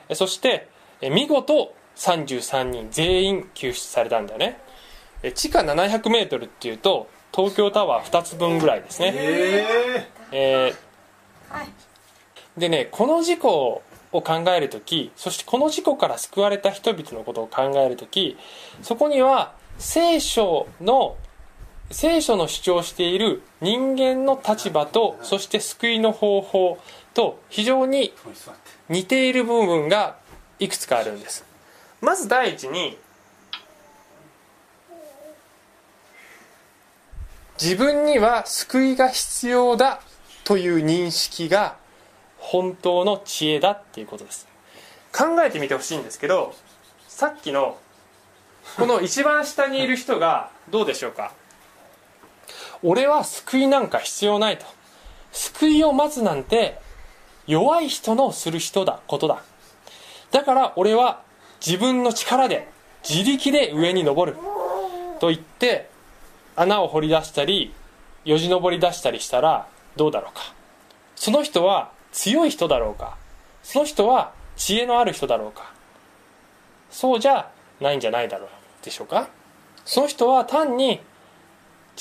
[0.10, 0.68] えーそして、
[1.02, 4.60] えー見事33人全員救出されたんだよね。
[5.24, 9.14] えー地下 700m っていうと東京タワー2つ分ぐらいですね。
[9.16, 9.66] え
[10.32, 10.76] えー
[12.60, 18.38] でねこの事故を考える時そしてこの事故から救われた人々のことを考える時
[18.82, 21.18] そこには聖書の
[21.92, 26.80] 聖書の主張している人間の立場とそして救いの方法
[27.14, 28.14] と非常に、
[28.90, 30.18] 似ている部分が
[30.60, 31.46] いくつかあるんです。
[32.00, 32.98] まず第一に
[37.60, 40.02] 自分には救いが必要だ
[40.44, 41.76] という認識が
[42.50, 44.48] 本当の知恵だっていうことです。
[45.12, 46.54] 考えてみてほしいんですけど
[47.08, 47.78] さっきの
[48.78, 51.34] この一番下にいる人がどうでしょうか？
[52.84, 54.66] 俺は救いなんか必要ないと。
[55.34, 56.80] 救いを待つなんて
[57.48, 59.44] 弱い人のする人だことだ。
[60.32, 61.22] だから俺は
[61.66, 62.70] 自分の力で
[63.08, 64.38] 自力で上に登る。
[65.20, 65.90] と言って
[66.56, 67.74] 穴を掘り出したり
[68.24, 70.54] よじ登り出したりしたらどうだろうか。
[71.16, 73.16] その人は強い人だろうか。
[73.62, 75.72] その人は知恵のある人だろうか。
[76.90, 78.50] そうじゃないんじゃないだろう
[78.84, 79.30] でしょうか。
[79.86, 81.00] その人は単に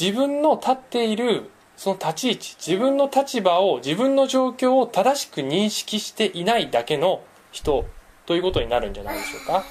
[0.00, 7.85] 自分の立っているその立ち位置自分の立場を自分の状況を正しく認識していないだけの人
[8.24, 9.64] ということになるんじゃないでしょうか。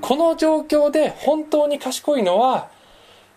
[0.00, 2.70] この状況で本当に賢いのは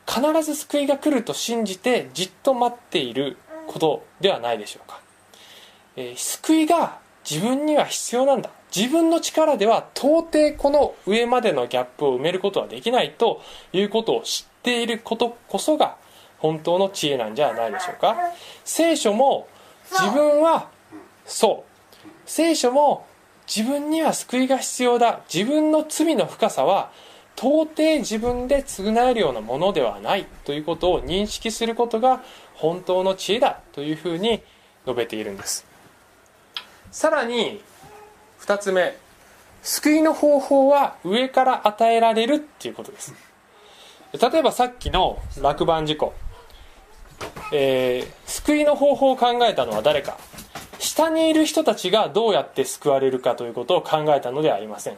[0.08, 5.02] 必ず救いが来ると信じてじっと待っていることではないでしょうか、
[5.96, 7.00] えー救いが
[7.30, 8.50] 自分には必要なんだ。
[8.76, 13.42] 自分の力では到底この上までのギャップを埋めることはできないと
[13.74, 15.98] いうことを知っていることこそが
[16.40, 18.18] 本当の知恵なんじゃないでしょうか。
[18.64, 19.48] 聖書も
[19.92, 20.70] 自分は
[21.26, 22.08] そう。
[22.26, 23.06] 聖書も
[23.46, 25.20] 自分には救いが必要だ。
[25.32, 26.92] 自分の罪の深さは
[27.36, 32.24] 到底自分で償えるようなものではないということを認識することが
[32.56, 34.42] 本当の知恵だというふうに
[34.86, 35.71] 述べているんです。
[36.92, 37.62] さらに
[38.42, 38.98] 2つ目。
[39.64, 43.14] 救いの方法は上から与えられるっていうことです。
[44.20, 46.14] 例えばさっきの落盤事故、
[47.54, 50.18] えー救いの方法を考えたのは誰か。
[50.80, 54.98] 下にいる人たちがどうやって救われるかということを考えたのではありません。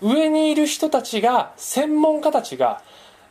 [0.00, 2.82] 上にいる人たちが専門家たちが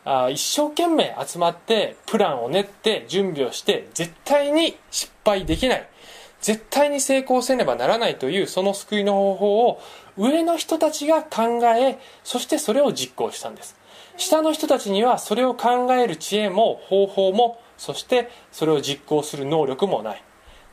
[0.06, 5.88] あ一生懸命集まってプランを練って準備をして絶対に失敗できない。
[6.42, 9.82] 絶対に成功せねばならないというその救いの方法を
[10.18, 13.76] 上の人たちが考えそしてそれを実行したんです。
[14.18, 20.24] 下の人たちにはそれを考える知恵も方法もそしてそれを実行する能力もない。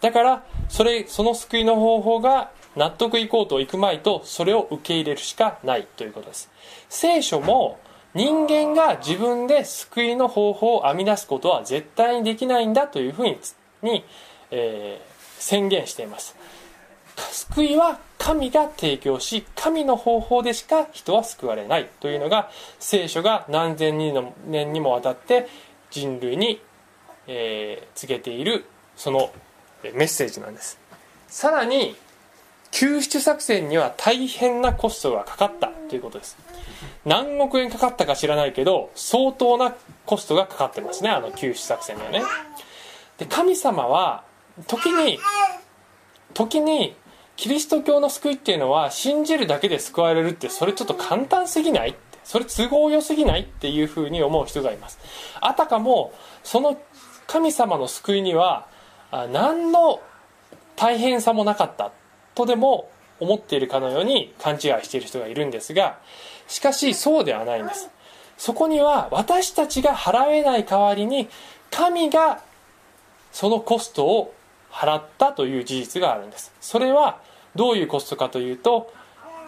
[0.01, 6.51] だからそれその救いの方法が納得いこうといくまいとそれを受け入れるしかないということです。
[6.89, 7.81] 聖書も
[8.15, 13.39] 人間が自分で救いの方法を編み出すことは絶対にできないんだというふうに
[13.83, 14.05] に、
[14.51, 16.37] えー宣言しています。
[17.33, 25.49] 救いは神が提供し神の方法でしか人は救われないというのが聖書が何千人の年にもわたって
[25.91, 26.61] 人類に、
[27.27, 28.65] えー告げている
[28.97, 29.31] その
[29.83, 30.79] メッセージなんです。
[31.29, 31.97] さらに
[32.71, 36.37] 救出作戦には大変なコストがかかったということです。
[37.05, 42.23] 何億円かかったか知らないけど相当なコストがかかってますねあの救出作戦にはね。
[43.19, 44.25] で神様は
[44.67, 45.19] 時に
[46.35, 46.97] 時に
[47.37, 51.91] キリスト教の救いっていうのは信じるだけで救われるってそれちょっと簡単すぎない？
[51.91, 54.99] ってそれ都合良すぎないっていうふうに思う人がいます。
[55.41, 56.81] あたかもその
[57.27, 58.67] 神様の救いには
[59.33, 60.01] 何の
[60.77, 61.93] 大変さもなかった。
[62.35, 62.91] とでも
[63.21, 65.99] 思っているかのように勘違いしている人がいるんですが
[66.49, 67.91] しかしそうではないんです。
[68.37, 71.29] そこには私たちが払えない代わりに
[71.71, 72.43] 神が
[73.33, 74.35] そのコストを
[74.77, 76.53] 払ったという事実があるんです。
[76.61, 77.21] それは
[77.55, 78.93] どういうコストかというと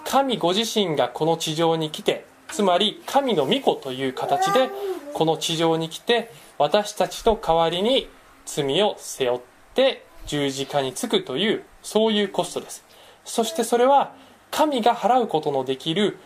[0.04, 4.70] 神ご自身がこの地上に来てつまり神の御子という形で
[5.12, 8.08] この地上に来て私たちの代わりに
[8.46, 9.40] 罪を背負っ
[9.74, 12.84] て十字架につくというそういうコストです。
[13.26, 14.14] そしてそれは
[14.50, 16.16] 神が払うことのできる、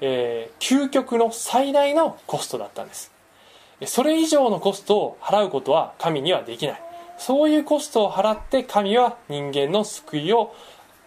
[0.00, 3.12] えー究極の最大のコストだったんです。
[3.86, 6.82] それ以上のコストを払うことは神にはできない。
[7.18, 10.54] そういうコストを払って神は人間の救いを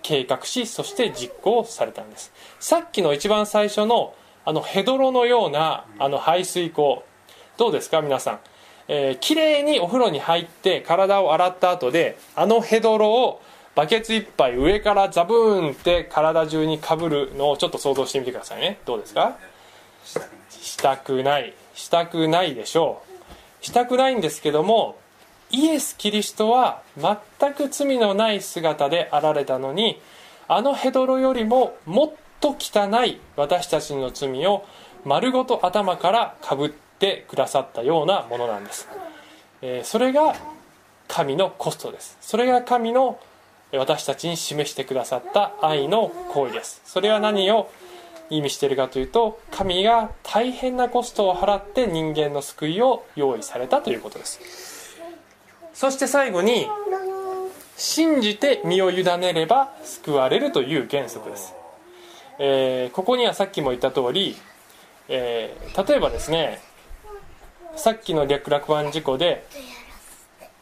[0.04, 2.32] 計画しそして実行されたんです。
[2.60, 7.04] さっきの一番最初のあのヘドロのようなあの排水口。
[7.58, 8.39] どうですか皆さん、
[8.88, 13.41] えー、きれいにお風呂に入って体を洗った後であのヘドロを
[13.76, 18.80] バケツ一杯上からザブーンって体中にかぶるのをちょっと想像してみてくださいね。
[18.86, 19.38] どうですか？
[20.50, 21.54] したくない。
[21.76, 23.02] したくないでしょ
[23.62, 23.65] う。
[23.65, 24.97] したくないんですけども
[25.52, 30.02] イエス・キリストは全く罪のない姿であられたのに
[30.48, 34.66] あのヘドロよりももっと汚い私たちの罪を
[35.06, 38.88] 丸ごと頭からかぶってくださったようなものなんです、
[39.62, 40.36] えそれが
[41.12, 42.18] 神のコストです。
[42.22, 43.20] それが神の
[43.74, 46.82] 私たちに示してくださった愛の行為です。
[46.86, 47.70] それは何を
[48.30, 54.81] 意味しているかというと神が大変なコストを払って人間の救いを用意されたということです。
[55.82, 56.67] そして最後に
[57.76, 61.56] 信じて身を委ねれば救われるという原則です、
[62.38, 64.36] えーここにはさっきも言った通り、
[65.10, 66.62] えー例えばですね
[67.76, 69.44] さっきの略落湾事故で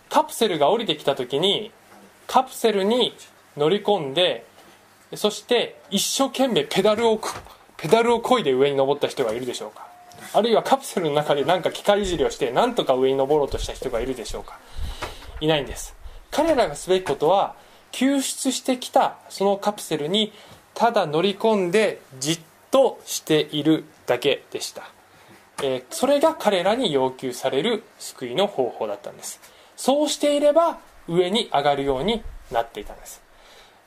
[0.07, 1.73] カプセルが降りてきた時に
[2.25, 3.13] カプセルに
[3.57, 4.45] 乗り込んで
[5.15, 7.19] そして一生懸命ペダルを
[7.75, 9.85] ペダルを漕いで上に登った人がいるでしょうか。
[10.33, 14.57] あるいはカプセルの中で何か機械いじりをして何とか上に登ろうとした人がいるでしょうか。
[15.39, 15.95] いないんです。
[16.31, 17.55] 彼らがすべきことは
[17.91, 20.31] 救出してきたそのカプセルに
[20.75, 22.39] ただ乗り込んでじっ
[22.71, 24.83] としているだけでした、
[25.63, 29.39] えーそれが彼らに要求される救いの方法だったんです。
[29.75, 32.21] そうしていれば上に上がるように
[32.51, 33.21] なっていたんです。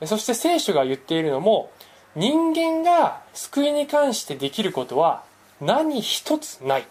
[0.05, 1.71] そして聖書が言っているのも
[2.17, 5.23] 人間が救いに関してできることは
[5.61, 6.87] 何一つない。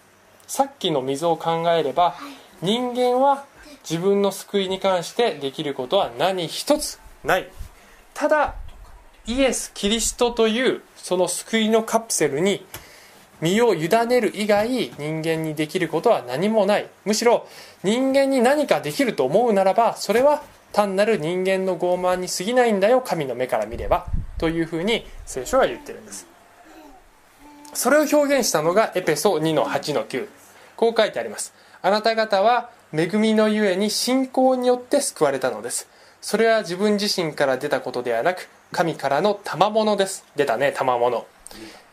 [0.47, 2.15] さっきの水を考えれば
[2.61, 3.45] 人間は
[3.89, 7.49] 自分の救いに関してできることは何一つない。
[8.13, 8.55] ただ
[9.25, 12.65] イエス・キリストというその救いのカプセルに
[13.39, 16.87] 身を委ねる以外人間にできることは何もない。
[17.05, 17.47] むしろ
[17.83, 24.07] 人間に何かできると思うならばそれは単なる人間の傲慢に過ぎないんだよ神の目から見れば。
[24.37, 26.25] というふうに聖書は言ってるんです。
[27.73, 30.27] それを表現したのがエペソ2の8の9
[30.75, 31.53] こう書いてあります。
[31.81, 35.87] あなた方は恵みのゆえに信仰によって救われたのです。
[36.19, 40.25] それは自分自身から出たことではなく神からの賜物です。
[40.35, 41.25] 出たね賜物、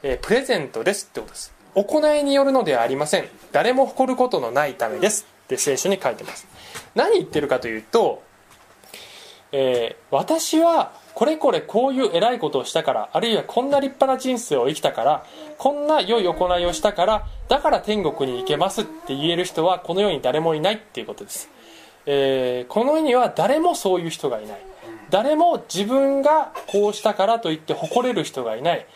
[0.02, 1.52] えープレゼントですってことです。
[1.74, 3.28] 行いによるのではありません。
[3.52, 5.26] 誰も誇ることのないためです。
[5.44, 6.46] って聖書に書いてます。
[6.94, 8.22] 何言ってるかというと、
[9.52, 15.26] えー私はこれこれこういう偉いことをしたからあるいはこんな立派な人生を生きたから
[15.58, 21.50] こんな良い行いをしたからだから天国に行けますって言える人はこの世に誰もいないっていうことです、
[22.06, 24.60] えーこの世には誰もそういう人がいない。
[25.10, 28.86] 誰も自分がこうしたからといって誇れる人がいない。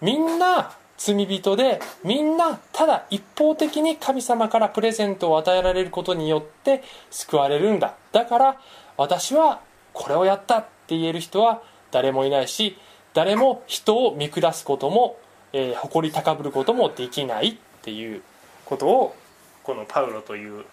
[0.00, 7.96] みんな罪人でみんなただ一方的に神様からプレゼントを与えられることによって救われるんだ。
[8.12, 8.60] だから
[8.96, 9.62] 私は
[9.92, 12.76] これをやったって言える人は誰もいないし
[13.14, 15.16] 誰も人を見下すことも、
[15.52, 18.22] えー誇り高ぶることもできないっていう
[18.64, 19.14] ことを
[19.62, 20.64] このパウロという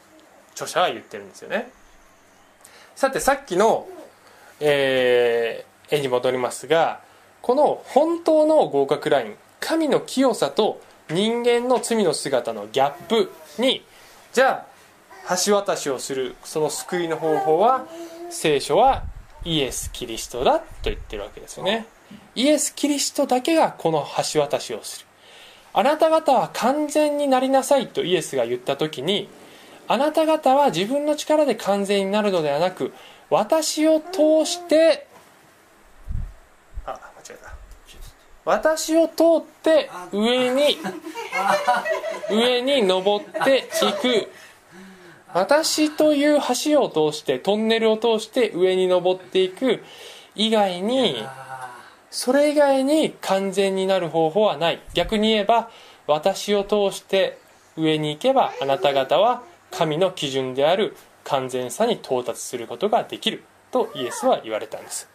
[0.54, 1.70] 著者は言ってるんですよね。
[2.96, 3.88] さてさっきの、
[4.60, 7.02] えー絵に戻りますが
[7.42, 13.84] この本当の合格ライン神の清さと人間の罪の姿のギャップに
[14.34, 14.66] じゃ
[15.28, 17.88] あ橋渡しをするその救いの方法は
[18.30, 19.04] 聖書は
[19.46, 21.88] イエス・キリストだと言ってるわけですよね。
[22.36, 25.06] イエス・キリストだけがこの橋渡しをする。
[25.74, 29.30] あなた方は完全になりなさいとイエスが言った時に
[29.88, 32.92] あなた方は自分の力で完全になるのではなく
[33.30, 35.08] 私を通して
[36.86, 37.54] あ間違えた。
[38.46, 40.78] 私を通って上に
[42.32, 44.32] 上に登っていく。
[45.34, 49.84] 私という橋を通してトンネルを通して上に登っていく
[50.36, 51.16] 以外に
[52.10, 54.82] それ以外に完全になる方法はない。
[54.94, 55.70] 逆に言えば
[56.08, 57.38] 私を通して
[57.78, 63.44] 上に行けばあなた方は神の基準である完全さに到達することができる。
[63.72, 65.08] とイエスは言われたんです。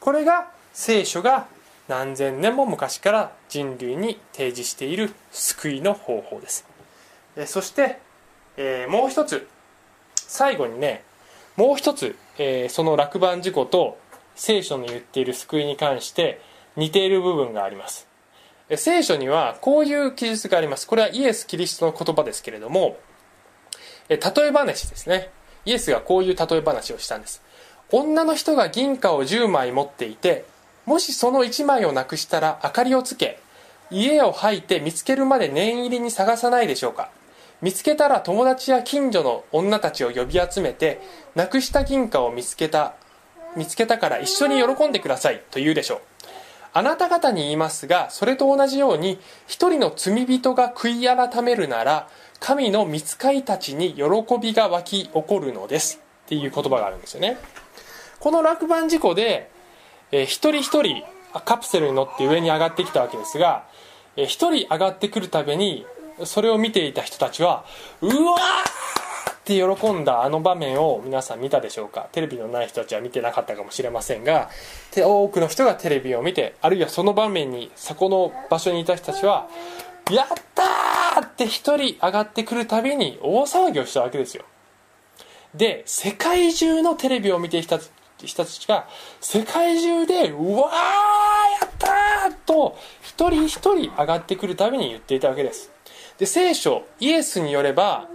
[0.00, 1.46] これが聖書が
[1.86, 6.66] 何千年も昔から人類に提示している救いの方法です。
[7.36, 7.98] えそして、
[8.56, 9.46] えーもう一つ
[10.30, 11.02] 最後にね
[11.56, 13.98] もう一つ、えーその落盤事故と
[14.36, 16.40] 聖書の言っている救いに関して
[16.76, 18.06] 似ている部分があります。
[18.76, 20.86] 聖書にはこういう記述があります。
[20.86, 22.96] これはイエス・キリストの言葉ですけれども
[24.08, 25.30] え例え話ですね。
[25.64, 27.42] イエスがこういう例え話をしたんです。
[27.90, 30.44] 女の人が銀貨を10枚持っていて
[30.86, 33.40] もしその1枚をなくしたら明かりをつけ
[33.90, 37.10] 家を吐いて見つけるまで念入りに探さないでしょうか。
[37.62, 41.00] 見つけたら友達や近所の女たちを呼び集めて
[41.34, 42.94] なくした銀貨を見つけた
[43.56, 46.00] 見つけたから一緒に喜んでくださいと言うでしょう。
[46.72, 52.08] あなた方に言いますがそれと同じように一人の罪人が悔い改めるなら
[52.38, 54.04] 神の御使いたちに喜
[54.40, 57.38] びが湧き起こるのですっていう言葉があるんですよね。
[58.20, 59.50] この落盤事故で、
[60.12, 61.02] えー一人一人
[61.44, 63.64] カプセルに乗って上に上がってきたわけですが
[64.16, 65.84] えー一人上がってくるたびに
[66.24, 67.64] それを見ていた人たちは
[68.00, 72.08] うわーって喜んだあの場面を皆さん見たでしょうか？
[72.12, 74.48] テレビのない人たちは見てなかったかもしれませんが
[74.94, 79.48] 多くの人がテレビを見てあるいはその場面にそこの場所にいた人たちは
[80.10, 84.44] 「やったー!」って一人上がってくるたびに大騒ぎをしたわけですよ
[85.54, 87.78] で世界中のテレビを見ていた
[88.22, 88.86] 人たちが
[89.20, 90.72] 世界中で「うわー
[91.62, 95.70] やったー!」と一人一人上がってくるたびに言っていたわけです
[96.20, 98.08] で聖書イエスによれば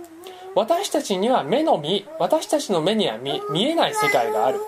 [0.55, 4.61] 私たちには目の見私たちの目には見見えない世界がある。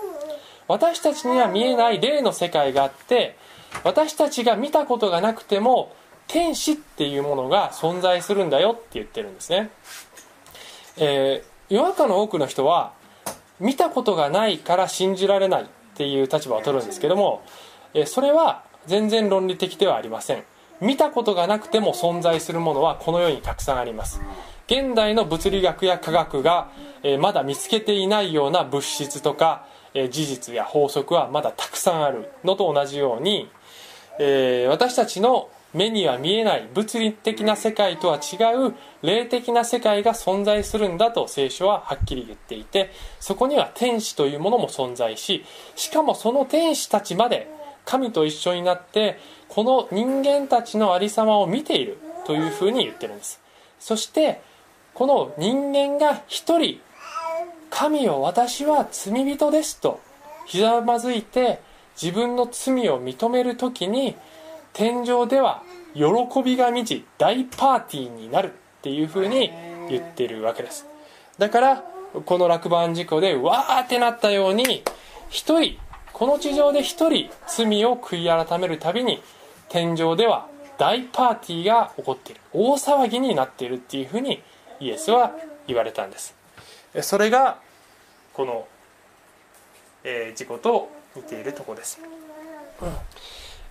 [0.67, 3.37] 私たちには見えない霊の世界があって
[3.83, 5.95] 私たちが見たことがなくても
[6.27, 9.69] 天使っていうものが存在するんだよって言ってるんですね、
[10.97, 12.93] えー世の中の多くの人は
[13.59, 15.65] 見たことがないから信じられないっ
[15.95, 17.43] ていう立場を取るんですけども、
[17.93, 20.43] えーそれは全然論理的ではありません。
[20.81, 24.21] 見たことがなくても存在するものはこの世にたくさんあります。
[24.67, 26.69] 現代の物理学や科学が、
[27.03, 33.49] えーまだ見つけていないような物質とか、えー事実や法則はまだたくさんあるのと同じように、
[34.19, 45.43] えー私たちの目には見えない物理的な世界とは違う霊的な世界が存在するんだと聖書ははっきり言っていてそこには天使というものも存在し
[45.75, 47.51] しかもその天使たちまで
[47.87, 49.17] 神と一緒になって
[49.47, 53.41] この人間たちのありさまを見ているというふうに言ってるんです。
[53.79, 54.41] そして
[54.93, 56.81] この人間が一人
[57.69, 60.01] 神よ私は罪人ですと
[60.45, 61.61] ひざまずいて
[62.01, 64.15] 自分の罪を認める時に
[64.73, 65.63] 天井では
[65.93, 69.51] 喜びが満ち大パーティーになるっていうふうに
[69.89, 70.85] 言ってるわけです。
[71.37, 71.83] だから
[72.25, 74.83] この落盤事故でわーってなったように
[75.29, 75.77] 一人
[76.17, 79.21] この地上で一人罪を悔い改めるたびに
[79.69, 80.47] 天井では
[80.79, 82.41] 大パーティーが起こっている。
[82.53, 84.41] 大騒ぎになっているっていうふうに
[84.79, 85.35] イエスは
[85.67, 86.33] 言われたんです。
[87.03, 87.59] それが
[88.33, 88.67] この、
[90.03, 91.99] えー事故と似ているところです、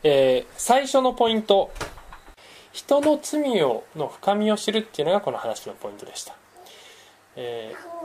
[0.05, 1.72] えー最初のポイント。
[2.72, 6.36] 人の罪をの深みを知るっていうのがこの話のポイントでした、
[7.34, 7.95] えー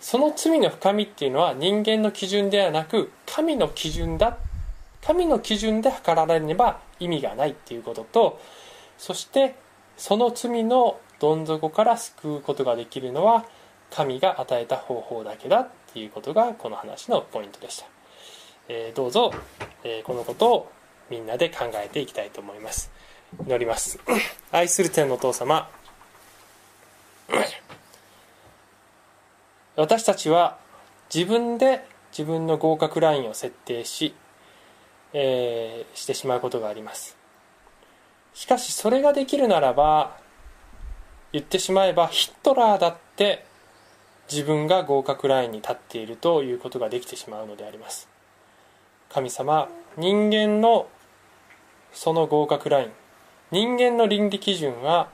[0.00, 4.38] その罪の深みっていうのは人間の基準ではなく神の基準だ
[5.02, 8.40] 神の基準で測られれば意味がないっていうことと
[8.98, 9.54] そして
[9.96, 13.46] その罪のどん底から救うことができるのは
[13.90, 17.86] 神が与えた方法だけだっていうことがこの話のポイントでした、
[18.68, 19.32] えーどうぞ、
[19.84, 20.72] えーこのことを
[21.10, 22.90] みんなで考えていきたいと思います。
[23.44, 23.98] 祈ります。
[24.50, 25.68] 愛する天のお父様。
[29.76, 30.58] 私たちは
[31.14, 34.14] 自分で自分の合格ラインを設定し、
[35.12, 37.16] えーしてしまうことがあります。
[38.34, 40.16] しかしそれができるならば
[41.32, 43.44] 言ってしまえばヒットラーだって
[44.30, 48.08] 自分が合格ラインに立っているということができてしまうのであります。
[49.10, 50.88] 神様人間の
[51.92, 52.92] その合格ライン
[53.50, 55.08] 人間の倫理基準は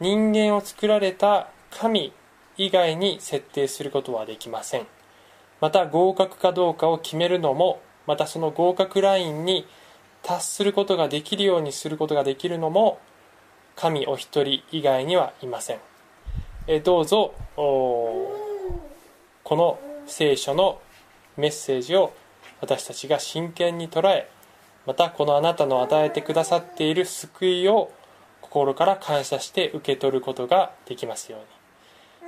[0.00, 2.12] 人間を作られた神
[2.58, 4.86] 以外に設定することはできません。
[5.60, 9.66] また合格かどうかを決めるのもまたその合格ラインに
[10.22, 13.00] 達することができるようにすることができるのも
[13.76, 15.78] 神お一人以外にはいません。
[16.66, 18.76] えどうぞこ
[19.44, 20.80] の聖書の
[21.36, 22.12] メッセージを
[22.60, 24.28] 私たちが真剣に捉え
[24.84, 27.92] またこのあなたの与えてくださっている救いを
[28.40, 31.57] 心から感謝して受け取ることができますように。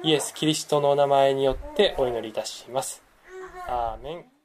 [0.03, 3.03] イエス・キリストのお名前によってお祈りいたします。
[3.68, 4.39] アーメン。